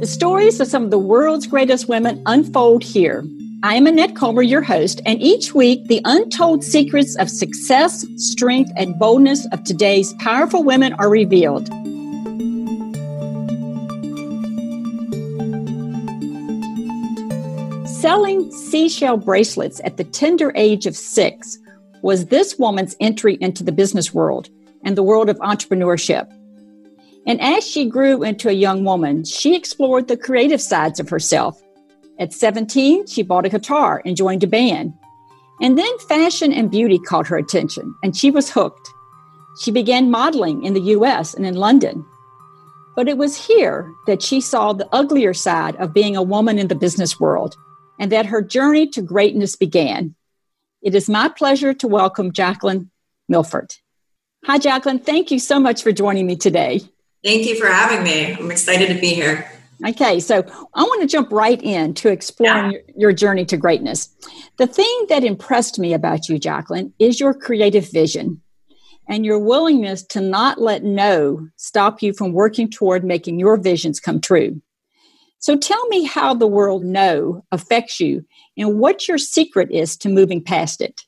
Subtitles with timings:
[0.00, 3.22] The stories of some of the world's greatest women unfold here.
[3.62, 8.70] I am Annette Comer, your host, and each week the untold secrets of success, strength,
[8.78, 11.68] and boldness of today's powerful women are revealed.
[17.86, 21.58] Selling seashell bracelets at the tender age of six
[22.00, 24.48] was this woman's entry into the business world
[24.82, 26.26] and the world of entrepreneurship.
[27.26, 31.60] And as she grew into a young woman, she explored the creative sides of herself.
[32.18, 34.94] At 17, she bought a guitar and joined a band.
[35.60, 38.88] And then fashion and beauty caught her attention, and she was hooked.
[39.60, 42.04] She began modeling in the US and in London.
[42.96, 46.68] But it was here that she saw the uglier side of being a woman in
[46.68, 47.56] the business world
[47.98, 50.14] and that her journey to greatness began.
[50.82, 52.90] It is my pleasure to welcome Jacqueline
[53.28, 53.74] Milford.
[54.46, 54.98] Hi, Jacqueline.
[54.98, 56.80] Thank you so much for joining me today.
[57.22, 58.32] Thank you for having me.
[58.32, 59.50] I'm excited to be here.
[59.86, 62.78] Okay, so I want to jump right in to exploring yeah.
[62.88, 64.08] your, your journey to greatness.
[64.58, 68.42] The thing that impressed me about you, Jacqueline, is your creative vision
[69.08, 74.00] and your willingness to not let no stop you from working toward making your visions
[74.00, 74.60] come true.
[75.38, 78.24] So tell me how the world no affects you
[78.58, 81.00] and what your secret is to moving past it.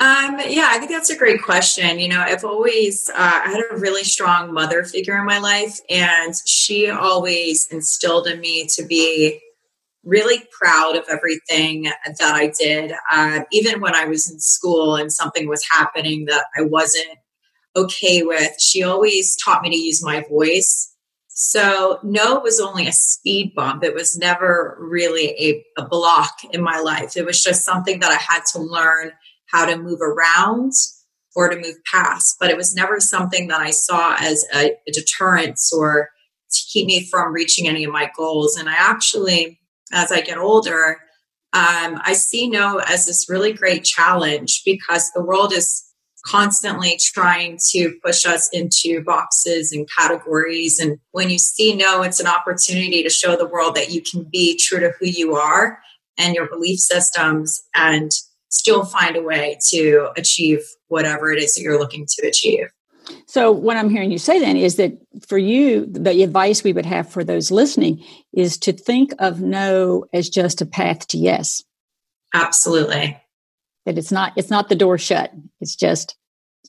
[0.00, 1.98] Um, yeah, I think that's a great question.
[1.98, 5.80] You know, I've always uh, I had a really strong mother figure in my life,
[5.90, 9.40] and she always instilled in me to be
[10.04, 12.92] really proud of everything that I did.
[13.10, 17.18] Uh, even when I was in school and something was happening that I wasn't
[17.74, 20.94] okay with, she always taught me to use my voice.
[21.26, 23.82] So, no was only a speed bump.
[23.82, 27.16] It was never really a, a block in my life.
[27.16, 29.12] It was just something that I had to learn
[29.50, 30.72] how to move around
[31.34, 32.36] or to move past.
[32.40, 36.10] But it was never something that I saw as a, a deterrence or
[36.50, 38.56] to keep me from reaching any of my goals.
[38.56, 39.60] And I actually,
[39.92, 40.98] as I get older,
[41.52, 45.84] um, I see no as this really great challenge because the world is
[46.26, 50.78] constantly trying to push us into boxes and categories.
[50.78, 54.24] And when you see no, it's an opportunity to show the world that you can
[54.24, 55.78] be true to who you are
[56.18, 58.10] and your belief systems and
[58.48, 62.68] still find a way to achieve whatever it is that you're looking to achieve.
[63.26, 64.92] So, what I'm hearing you say then is that
[65.26, 70.04] for you, the advice we would have for those listening is to think of no
[70.12, 71.62] as just a path to yes.
[72.34, 73.18] Absolutely.
[73.86, 75.32] That it's not it's not the door shut.
[75.60, 76.16] It's just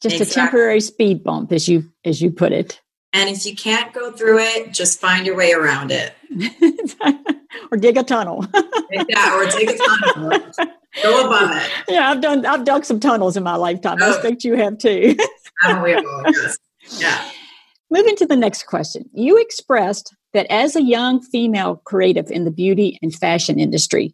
[0.02, 0.42] just exactly.
[0.42, 2.80] a temporary speed bump, as you as you put it.
[3.14, 6.14] And if you can't go through it, just find your way around it.
[7.72, 8.46] or dig a tunnel.
[8.92, 10.42] yeah, or dig a tunnel.
[11.04, 11.70] Go above it.
[11.88, 12.46] Yeah, I've done.
[12.46, 13.98] I've dug some tunnels in my lifetime.
[14.02, 14.08] Oh.
[14.08, 15.16] I expect you have too.
[15.64, 16.58] yes.
[16.98, 17.30] Yeah.
[17.92, 19.10] Moving to the next question.
[19.14, 24.14] You expressed that as a young female creative in the beauty and fashion industry,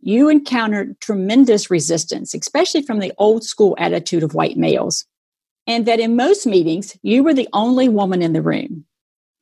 [0.00, 5.06] you encountered tremendous resistance, especially from the old school attitude of white males.
[5.66, 8.84] And that in most meetings, you were the only woman in the room.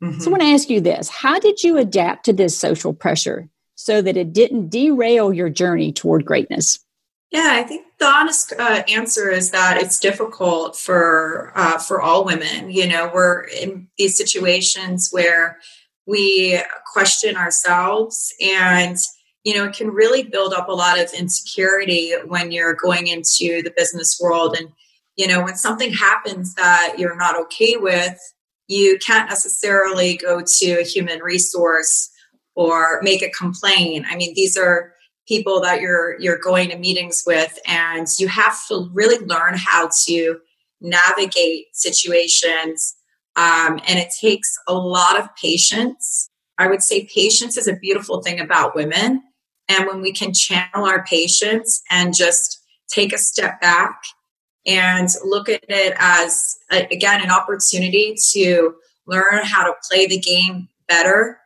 [0.02, 0.20] Mm-hmm.
[0.20, 3.48] So I want to ask you this How did you adapt to this social pressure
[3.74, 6.78] so that it didn't derail your journey toward greatness?
[7.30, 12.24] Yeah, I think the honest uh, answer is that it's difficult for uh, for all
[12.24, 12.70] women.
[12.70, 15.58] You know, we're in these situations where
[16.06, 16.60] we
[16.92, 18.98] question ourselves, and
[19.44, 23.62] you know, it can really build up a lot of insecurity when you're going into
[23.62, 24.56] the business world.
[24.58, 24.72] And
[25.16, 28.18] you know, when something happens that you're not okay with,
[28.68, 32.10] you can't necessarily go to a human resource
[32.54, 34.06] or make a complaint.
[34.08, 34.92] I mean, these are
[35.26, 39.88] people that you're you're going to meetings with and you have to really learn how
[40.06, 40.38] to
[40.80, 42.94] navigate situations
[43.36, 46.28] um, and it takes a lot of patience
[46.58, 49.22] i would say patience is a beautiful thing about women
[49.68, 54.02] and when we can channel our patience and just take a step back
[54.66, 58.74] and look at it as again an opportunity to
[59.06, 61.38] learn how to play the game better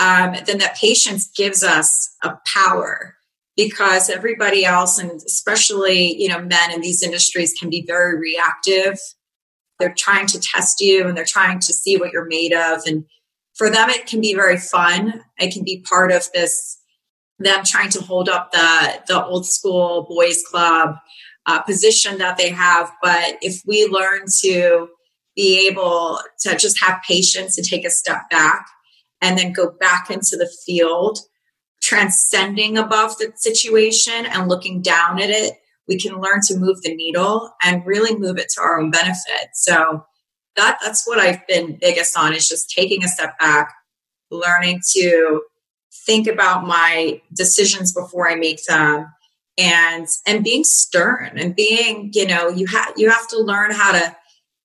[0.00, 3.16] um, then that patience gives us a power
[3.54, 8.98] because everybody else and especially you know men in these industries can be very reactive.
[9.78, 13.04] They're trying to test you and they're trying to see what you're made of and
[13.54, 15.22] for them it can be very fun.
[15.38, 16.78] It can be part of this
[17.38, 20.96] them trying to hold up the the old school boys club
[21.50, 24.88] uh, position that they have but if we learn to
[25.36, 28.66] be able to just have patience and take a step back
[29.20, 31.18] and then go back into the field,
[31.82, 35.54] transcending above the situation and looking down at it,
[35.88, 39.48] we can learn to move the needle and really move it to our own benefit.
[39.54, 40.04] So
[40.56, 43.72] that that's what I've been biggest on is just taking a step back,
[44.30, 45.42] learning to
[46.06, 49.06] think about my decisions before I make them
[49.60, 53.92] and and being stern and being you know you have you have to learn how
[53.92, 54.16] to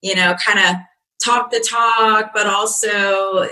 [0.01, 0.75] you know kind of
[1.23, 3.47] talk the talk but also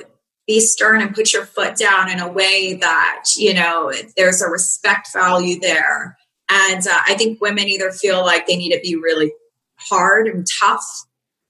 [0.48, 4.50] be stern and put your foot down in a way that you know there's a
[4.50, 6.18] respect value there.
[6.50, 9.32] And uh, i think women either feel like they need to be really
[9.78, 10.86] hard and tough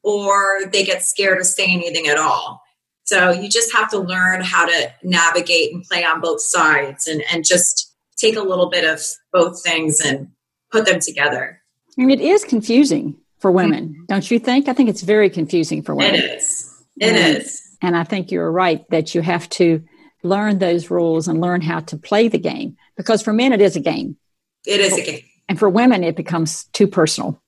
[0.04, 2.62] or they get scared to say anything at all.
[3.06, 7.24] So you just have to learn how to navigate and play on both sides and,
[7.32, 7.93] and just
[8.24, 10.30] take a little bit of both things and
[10.72, 11.62] put them together.
[11.98, 14.06] Mean, it is confusing for women, mm-hmm.
[14.06, 14.68] don't you think?
[14.68, 16.16] I think it's very confusing for women.
[16.16, 16.84] It is.
[17.00, 17.62] It and, is.
[17.82, 19.84] And I think you're right that you have to
[20.24, 23.76] learn those rules and learn how to play the game because for men, it is
[23.76, 24.16] a game.
[24.66, 25.24] It is a game.
[25.50, 27.42] And for women, it becomes too personal.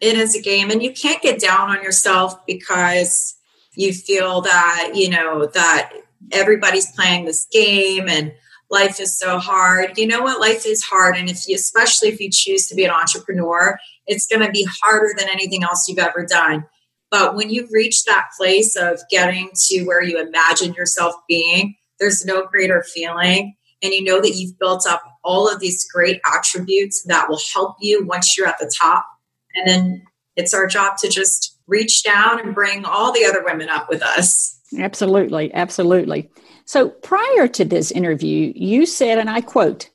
[0.00, 0.70] It is a game.
[0.70, 3.34] And you can't get down on yourself because
[3.74, 5.92] you feel that you know that
[6.30, 8.32] everybody's playing this game and
[8.72, 9.96] life is so hard.
[9.96, 10.40] You know what?
[10.40, 13.78] Life is hard and if you especially if you choose to be an entrepreneur
[14.08, 16.64] it's going to be harder than anything else you've ever done.
[17.10, 22.24] But when you reach that place of getting to where you imagine yourself being there's
[22.24, 27.04] no greater feeling and you know that you've built up all of these great attributes
[27.04, 29.06] that will help you once you're at the top.
[29.54, 30.02] And then
[30.36, 34.02] it's our job to just reach down and bring all the other women up with
[34.02, 34.58] us.
[34.78, 36.30] Absolutely, absolutely.
[36.64, 39.90] So prior to this interview, you said, and I quote,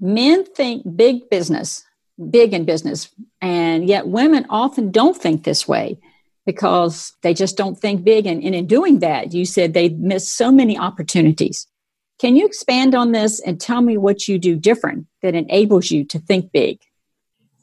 [0.00, 1.84] men think big business,
[2.30, 3.08] big in business,
[3.40, 5.98] and yet women often don't think this way
[6.46, 8.26] because they just don't think big.
[8.26, 11.66] And, and in doing that, you said they miss so many opportunities.
[12.20, 16.04] Can you expand on this and tell me what you do different that enables you
[16.06, 16.80] to think big?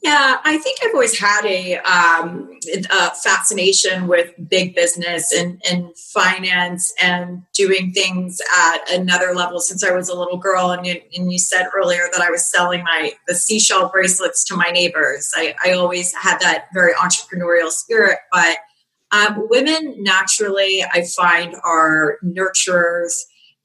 [0.02, 2.50] Yeah, I think I've always had a, um,
[2.90, 9.82] a fascination with big business and, and, finance and doing things at another level since
[9.82, 10.70] I was a little girl.
[10.70, 14.56] And you, and you said earlier that I was selling my the seashell bracelets to
[14.56, 15.30] my neighbors.
[15.34, 18.58] I, I always had that very entrepreneurial spirit, but
[19.12, 23.12] um, women naturally, I find, are nurturers.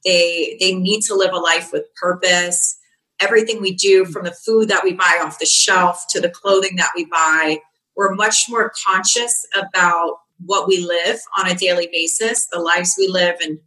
[0.06, 2.78] They they need to live a life with purpose
[3.19, 4.12] everything we do mm.
[4.12, 7.60] from the food that we buy off the shelf to the clothing that we buy
[7.98, 13.08] we're much more conscious about what we live on a daily basis the lives we
[13.08, 13.36] live.
[13.42, 13.60] And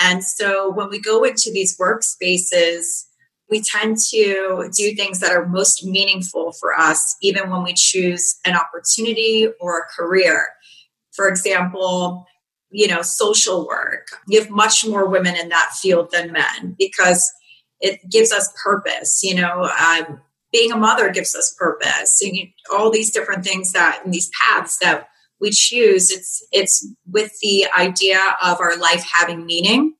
[0.00, 3.04] and so when we go into these workspaces
[3.50, 8.40] we tend to do things that are most meaningful for us even when we choose
[8.44, 10.46] an opportunity or a career.
[11.12, 12.26] For example
[12.70, 14.08] you know social work.
[14.26, 17.30] You have much more women in that field than men because
[17.80, 20.20] it gives us purpose you know um,
[20.52, 24.30] being a mother gives us purpose and you, all these different things that in these
[24.40, 25.08] paths that
[25.40, 29.94] we choose it's it's with the idea of our life having meaning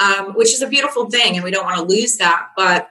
[0.00, 2.88] um, which is a beautiful thing and we don't want to lose that but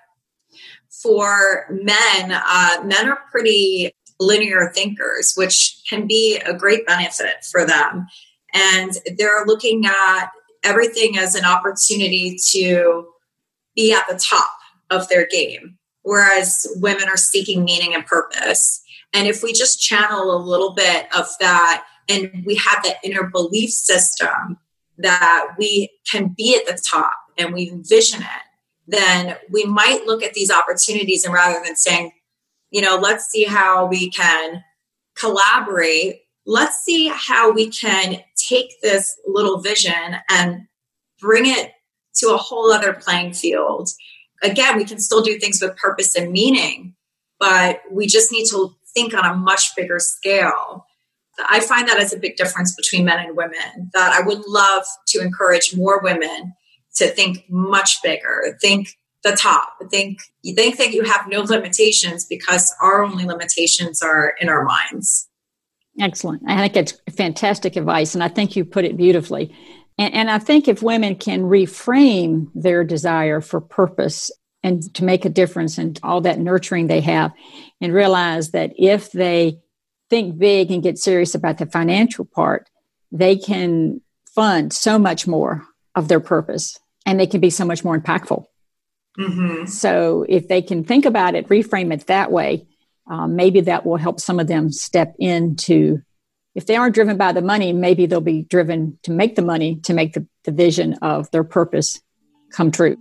[1.02, 7.66] for men uh, men are pretty linear thinkers which can be a great benefit for
[7.66, 8.08] them.
[8.54, 10.30] And they're looking at
[10.64, 13.08] everything as an opportunity to
[13.78, 14.52] be at the top
[14.90, 18.82] of their game, whereas women are seeking meaning and purpose.
[19.14, 23.24] And if we just channel a little bit of that and we have that inner
[23.24, 24.58] belief system
[24.98, 28.44] that we can be at the top and we envision it,
[28.88, 32.12] then we might look at these opportunities and rather than saying,
[32.72, 34.64] you know, let's see how we can
[35.16, 40.68] collaborate, let's see how we can take this little vision and
[41.20, 41.74] bring it
[42.18, 43.90] to a whole other playing field.
[44.44, 46.96] Again, we can still do things with purpose and meaning,
[47.40, 50.86] but we just need to think on a much bigger scale.
[51.50, 54.86] I find that as a big difference between men and women, that I would love
[55.10, 56.54] to encourage more women
[56.96, 58.90] to think much bigger, think
[59.24, 64.34] the top, think you think that you have no limitations because our only limitations are
[64.40, 65.28] in our minds.
[66.00, 66.44] Excellent.
[66.48, 69.54] I think it's fantastic advice, and I think you put it beautifully.
[69.98, 74.32] And, and I think if women can reframe their desire for purpose
[74.64, 77.32] and to make a difference and all that nurturing they have,
[77.80, 79.60] and realize that if they
[80.10, 82.70] think big and get serious about the financial part,
[83.12, 84.02] they can
[84.34, 88.46] fund so much more of their purpose and they can be so much more impactful.
[89.18, 89.66] Mm-hmm.
[89.66, 92.68] So if they can think about it, reframe it that way,
[93.10, 96.02] um, maybe that will help some of them step into
[96.58, 99.76] if they aren't driven by the money, maybe they'll be driven to make the money
[99.84, 102.02] to make the, the vision of their purpose
[102.50, 102.98] come true.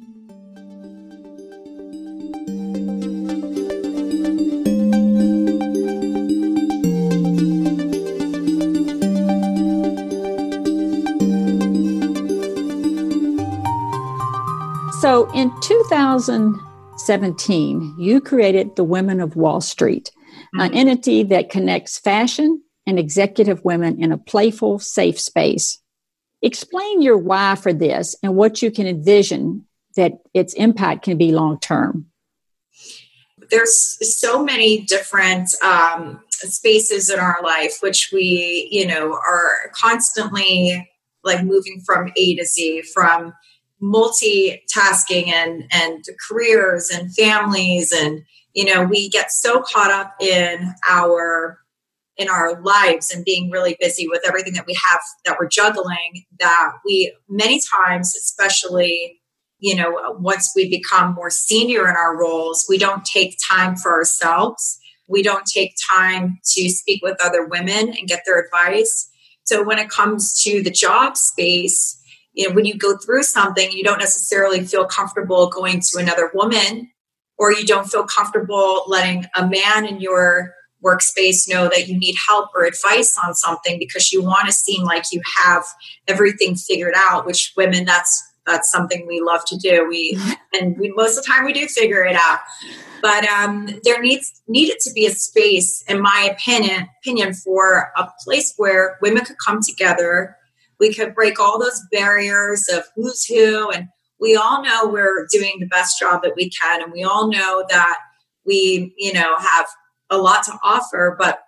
[15.00, 20.10] So in 2017, you created the Women of Wall Street,
[20.54, 20.60] mm-hmm.
[20.60, 25.78] an entity that connects fashion and executive women in a playful, safe space.
[26.42, 29.66] Explain your why for this and what you can envision
[29.96, 32.06] that its impact can be long term.
[33.50, 40.88] There's so many different um, spaces in our life which we, you know, are constantly
[41.24, 43.32] like moving from A to Z, from
[43.82, 48.24] multitasking and and careers and families and
[48.54, 51.60] you know we get so caught up in our
[52.16, 56.24] in our lives and being really busy with everything that we have that we're juggling
[56.38, 59.20] that we many times especially
[59.58, 63.92] you know once we become more senior in our roles we don't take time for
[63.92, 64.78] ourselves.
[65.08, 69.08] We don't take time to speak with other women and get their advice.
[69.44, 71.96] So when it comes to the job space
[72.36, 76.30] you know when you go through something you don't necessarily feel comfortable going to another
[76.34, 76.90] woman
[77.38, 80.54] or you don't feel comfortable letting a man in your
[80.86, 84.84] workspace know that you need help or advice on something because you want to seem
[84.84, 85.64] like you have
[86.06, 89.86] everything figured out which women that's that's something we love to do.
[89.88, 90.18] We
[90.54, 92.38] and we most of the time we do figure it out.
[93.02, 98.08] But um, there needs needed to be a space in my opinion opinion for a
[98.24, 100.36] place where women could come together.
[100.78, 103.88] We could break all those barriers of who's who and
[104.18, 107.64] we all know we're doing the best job that we can and we all know
[107.68, 107.98] that
[108.44, 109.66] we you know have
[110.10, 111.40] a lot to offer but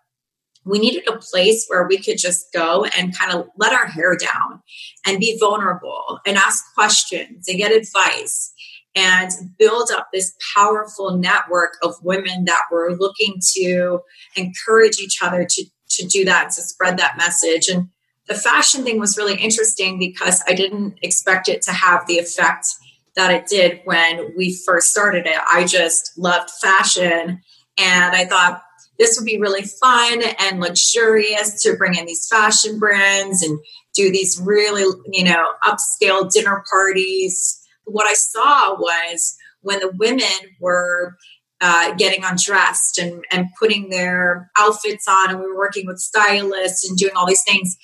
[0.65, 4.17] we needed a place where we could just go and kind of let our hair
[4.17, 4.61] down
[5.07, 8.53] and be vulnerable and ask questions and get advice
[8.95, 14.01] and build up this powerful network of women that were looking to
[14.37, 17.69] encourage each other to, to do that, to spread that message.
[17.69, 17.89] And
[18.27, 22.67] the fashion thing was really interesting because I didn't expect it to have the effect
[23.15, 25.39] that it did when we first started it.
[25.51, 27.41] I just loved fashion
[27.79, 28.63] and I thought
[28.99, 33.59] this would be really fun and luxurious to bring in these fashion brands and
[33.95, 37.61] do these really, you know, upscale dinner parties.
[37.85, 41.17] What I saw was when the women were
[41.61, 46.89] uh, getting undressed and, and putting their outfits on, and we were working with stylists
[46.89, 47.77] and doing all these things,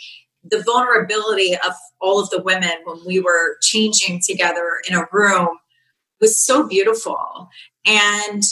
[0.44, 5.48] the vulnerability of all of the women when we were changing together in a room
[6.20, 7.48] was so beautiful
[7.86, 8.42] and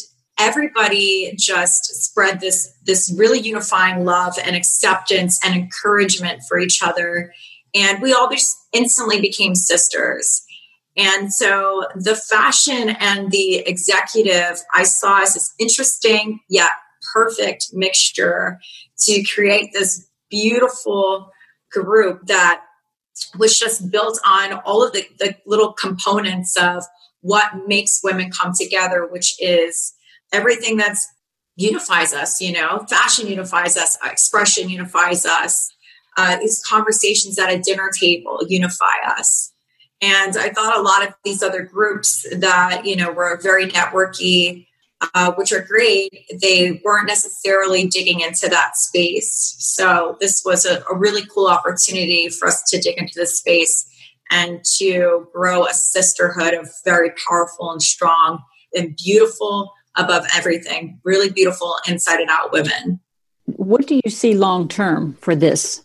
[0.42, 7.32] everybody just spread this this really unifying love and acceptance and encouragement for each other.
[7.74, 10.42] And we all just instantly became sisters.
[10.96, 16.70] And so the fashion and the executive i saw as this interesting yet
[17.14, 18.58] perfect mixture
[19.06, 21.30] to create this beautiful
[21.70, 22.62] group that
[23.38, 26.84] was just built on all of the, the little components of
[27.20, 29.94] what makes women come together, which is
[30.32, 31.08] everything that's
[31.56, 35.70] unifies us, you know, fashion unifies us, expression unifies us,
[36.16, 39.52] uh, these conversations at a dinner table unify us.
[40.00, 44.66] And I thought a lot of these other groups that, you know, were very networky,
[45.14, 49.54] uh, which are great, they weren't necessarily digging into that space.
[49.58, 53.88] So this was a, a really cool opportunity for us to dig into this space
[54.30, 58.42] and to grow a sisterhood of very powerful and strong
[58.74, 63.00] and beautiful above everything, really beautiful inside and out women.
[63.46, 65.84] What do you see long term for this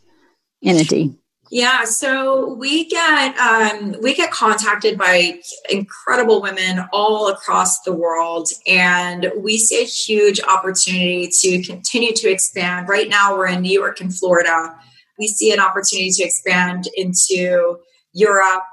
[0.64, 1.16] entity?
[1.50, 8.50] Yeah, so we get um, we get contacted by incredible women all across the world,
[8.68, 12.90] and we see a huge opportunity to continue to expand.
[12.90, 14.76] Right now, we're in New York and Florida.
[15.18, 17.78] We see an opportunity to expand into
[18.12, 18.64] Europe,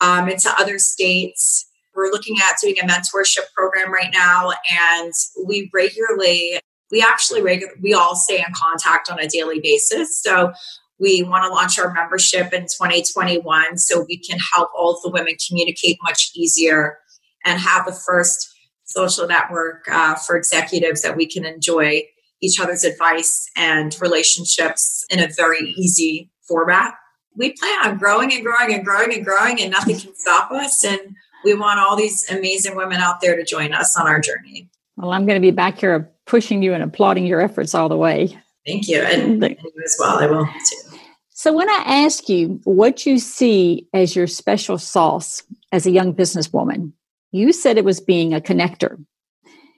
[0.00, 1.66] um, into other states.
[1.94, 5.12] We're looking at doing a mentorship program right now, and
[5.46, 7.42] we regularly we actually
[7.80, 10.20] we all stay in contact on a daily basis.
[10.20, 10.52] So
[10.98, 15.10] we want to launch our membership in 2021 so we can help all of the
[15.10, 16.98] women communicate much easier
[17.44, 18.54] and have the first
[18.84, 22.02] social network uh, for executives that we can enjoy
[22.42, 26.94] each other's advice and relationships in a very easy format.
[27.36, 30.84] We plan on growing and growing and growing and growing, and nothing can stop us.
[30.84, 34.68] And we want all these amazing women out there to join us on our journey.
[34.96, 37.96] Well, I'm going to be back here pushing you and applauding your efforts all the
[37.96, 38.38] way.
[38.66, 39.00] Thank you.
[39.00, 40.18] And, and you as well.
[40.18, 40.96] I will too.
[41.30, 45.42] So, when I ask you what you see as your special sauce
[45.72, 46.92] as a young businesswoman,
[47.32, 49.02] you said it was being a connector.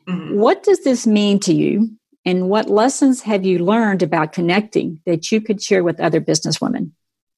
[0.09, 0.39] Mm-hmm.
[0.39, 1.97] What does this mean to you?
[2.25, 6.91] And what lessons have you learned about connecting that you could share with other businesswomen?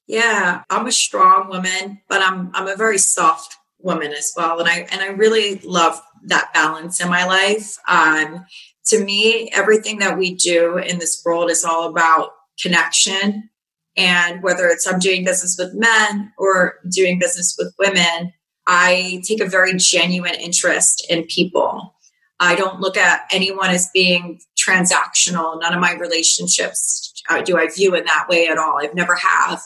[0.07, 4.59] Yeah, I'm a strong woman, but I'm I'm a very soft woman as well.
[4.59, 7.77] And I and I really love that balance in my life.
[7.87, 8.45] Um,
[8.87, 13.49] to me, everything that we do in this world is all about connection.
[13.95, 18.33] And whether it's I'm doing business with men or doing business with women,
[18.67, 21.93] I take a very genuine interest in people.
[22.39, 25.61] I don't look at anyone as being transactional.
[25.61, 28.79] None of my relationships uh, do I view in that way at all.
[28.81, 29.61] I've never have.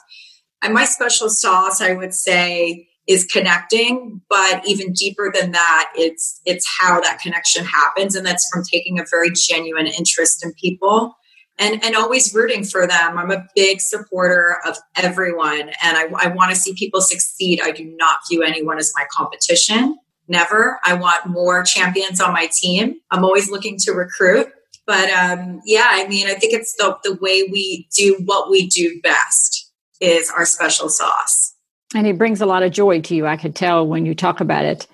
[0.61, 6.39] And my special sauce, I would say, is connecting but even deeper than that it's
[6.45, 8.15] it's how that connection happens.
[8.15, 11.17] And that's from taking a very genuine interest in people
[11.57, 13.17] and and always rooting for them.
[13.17, 17.59] I'm a big supporter of everyone and i, I want to see people succeed.
[17.61, 19.97] I do not view anyone as my competition.
[20.27, 20.79] Never.
[20.85, 22.99] I want more champions on my team.
[23.09, 24.49] I'm always looking to recruit
[24.85, 28.67] but um, yeah i mean i think it's the, the way we do what we
[28.67, 31.48] do best is our special sauce
[31.95, 34.39] and it brings a lot of joy to you i could tell when you talk
[34.39, 34.87] about it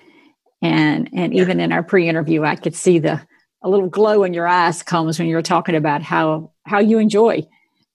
[0.62, 1.42] and and yeah.
[1.42, 3.20] even in our pre-interview i could see the
[3.62, 7.46] a little glow in your eyes comes when you're talking about how how you enjoy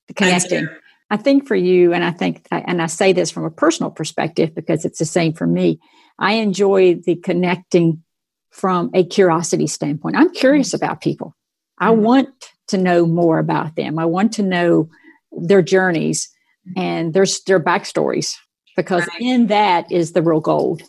[0.07, 0.67] the connecting
[1.09, 4.53] i think for you and i think and i say this from a personal perspective
[4.53, 5.79] because it's the same for me
[6.19, 8.03] i enjoy the connecting
[8.51, 10.83] from a curiosity standpoint i'm curious mm-hmm.
[10.83, 11.35] about people
[11.79, 12.01] i mm-hmm.
[12.01, 12.29] want
[12.67, 14.89] to know more about them i want to know
[15.31, 16.29] their journeys
[16.67, 16.79] mm-hmm.
[16.79, 18.35] and their their backstories
[18.75, 19.21] because right.
[19.21, 20.83] in that is the real gold.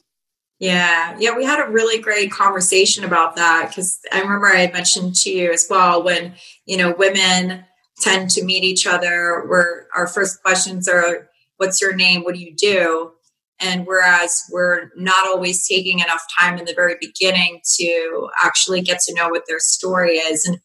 [0.63, 4.73] Yeah, yeah, we had a really great conversation about that because I remember I had
[4.73, 6.35] mentioned to you as well when
[6.67, 7.65] you know women
[8.01, 12.23] tend to meet each other, where our first questions are, "What's your name?
[12.23, 13.11] What do you do?"
[13.59, 19.01] And whereas we're not always taking enough time in the very beginning to actually get
[19.01, 20.61] to know what their story is, and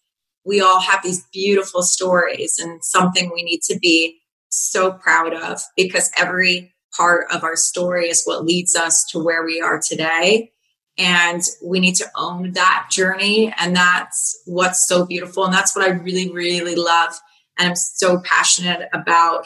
[0.46, 4.20] we all have these beautiful stories and something we need to be
[4.50, 9.46] so proud of because every part of our story is what leads us to where
[9.46, 10.52] we are today.
[10.98, 13.54] And we need to own that journey.
[13.60, 15.46] And that's what's so beautiful.
[15.46, 17.14] And that's what I really, really love.
[17.60, 19.46] And I'm so passionate about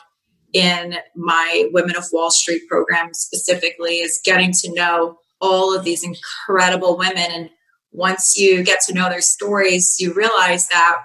[0.53, 6.03] in my Women of Wall Street program specifically is getting to know all of these
[6.03, 7.31] incredible women.
[7.31, 7.49] And
[7.91, 10.97] once you get to know their stories, you realize that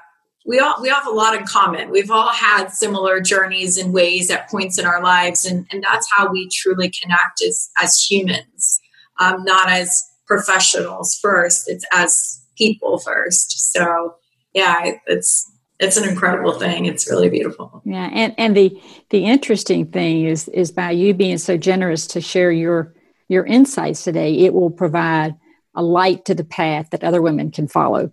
[0.47, 1.91] we all we have a lot in common.
[1.91, 6.09] We've all had similar journeys and ways at points in our lives, and, and that's
[6.11, 8.81] how we truly connect as as humans,
[9.19, 11.65] um, not as professionals first.
[11.69, 13.73] It's as people first.
[13.73, 14.15] So
[14.55, 16.87] yeah, it's it's an incredible thing.
[16.87, 17.83] It's really beautiful.
[17.85, 18.81] Yeah, and and the
[19.11, 22.95] the interesting thing is is by you being so generous to share your
[23.29, 25.35] your insights today, it will provide
[25.75, 28.13] a light to the path that other women can follow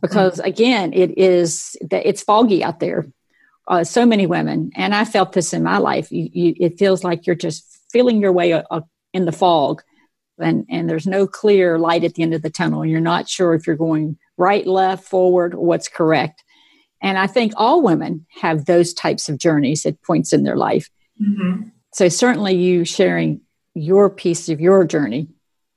[0.00, 0.48] because mm-hmm.
[0.48, 3.06] again it is that it's foggy out there
[3.68, 4.70] uh, so many women.
[4.74, 6.10] And i felt this in my life.
[6.10, 8.80] You, you, it feels like you're just feeling your way uh, uh,
[9.12, 9.82] in the fog.
[10.40, 12.84] And and there's no clear light at the end of the tunnel.
[12.84, 16.42] You're not sure if you're going right left forward what's correct.
[17.00, 20.88] And i think all women have those types of journeys at points in their life.
[21.20, 21.70] Mm-hmm.
[21.92, 23.40] so certainly you sharing
[23.74, 25.26] your piece of your journey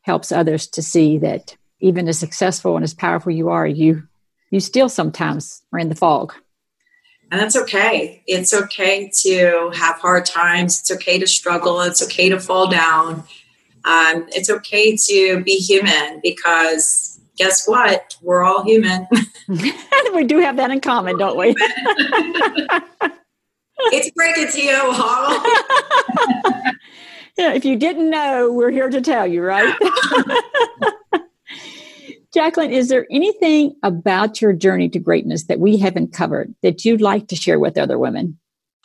[0.01, 4.03] helps others to see that even as successful and as powerful you are you
[4.51, 6.33] you still sometimes are in the fog.
[7.31, 8.21] And that's okay.
[8.27, 10.81] It's okay to have hard times.
[10.81, 11.79] It's okay to struggle.
[11.79, 13.23] It's okay to fall down.
[13.85, 18.17] Um, it's okay to be human because guess what?
[18.21, 19.07] We're all human.
[20.13, 21.55] we do have that in common, don't we?
[23.93, 25.41] it's break it to you, huh?
[27.37, 29.73] yeah, if you didn't know, we're here to tell you, right?
[32.34, 37.02] Jacqueline, is there anything about your journey to greatness that we haven't covered that you'd
[37.02, 38.39] like to share with other women?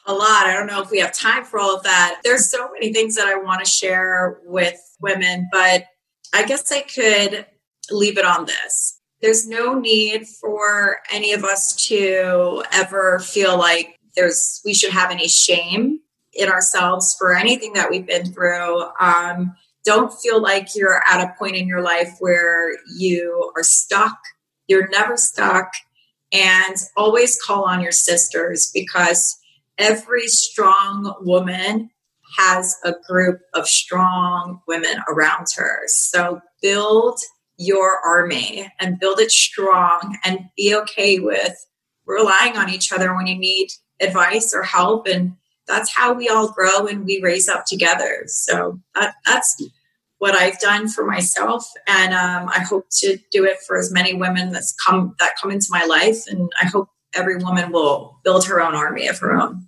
[0.07, 0.47] A lot.
[0.47, 2.21] I don't know if we have time for all of that.
[2.25, 5.85] There's so many things that I want to share with women, but
[6.33, 7.47] I guess I could
[7.91, 9.01] leave it on this.
[9.21, 15.11] There's no need for any of us to ever feel like there's we should have
[15.11, 16.01] any shame
[16.33, 18.83] in ourselves for anything that we've been through.
[19.01, 24.18] Um, don't feel like you're at a point in your life where you are stuck.
[24.66, 25.70] You're never stuck.
[26.33, 29.38] And always call on your sisters because
[29.79, 31.90] every strong woman
[32.37, 35.83] has a group of strong women around her.
[35.87, 37.20] So build
[37.57, 41.55] your army and build it strong and be okay with
[42.07, 43.68] relying on each other when you need
[44.01, 48.24] advice or help and that's how we all grow and we raise up together.
[48.26, 49.57] So that, that's
[50.18, 54.14] what I've done for myself, and um, I hope to do it for as many
[54.14, 56.26] women that's come that come into my life.
[56.26, 59.66] And I hope every woman will build her own army of her own.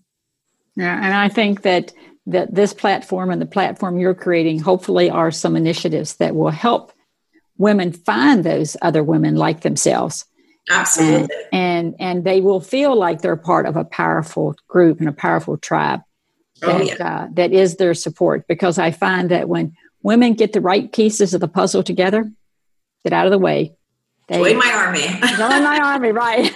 [0.75, 1.93] Yeah, and I think that
[2.27, 6.93] that this platform and the platform you're creating hopefully are some initiatives that will help
[7.59, 10.25] women find those other women like themselves
[10.71, 15.09] absolutely and and, and they will feel like they're part of a powerful group and
[15.09, 16.01] a powerful tribe
[16.61, 17.23] that, oh, yeah.
[17.23, 21.35] uh, that is their support because i find that when women get the right pieces
[21.35, 22.31] of the puzzle together
[23.05, 23.75] get out of the way
[24.29, 25.03] they, join my army
[25.37, 26.53] join my army right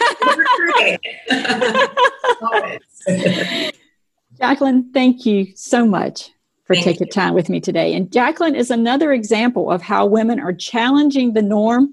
[4.38, 6.31] jacqueline thank you so much
[6.72, 7.12] for Thank taking you.
[7.12, 7.94] time with me today.
[7.94, 11.92] And Jacqueline is another example of how women are challenging the norm,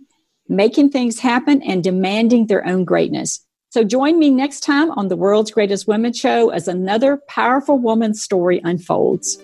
[0.49, 3.45] making things happen, and demanding their own greatness.
[3.69, 8.21] So join me next time on the World's Greatest Women Show as another powerful woman's
[8.21, 9.37] story unfolds.